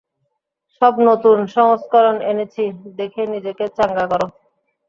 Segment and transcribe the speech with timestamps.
[0.81, 2.63] সব নতুন সংস্করণ এনেছি,
[2.99, 4.27] দেখে নিজেকে চাঙ্গা করো।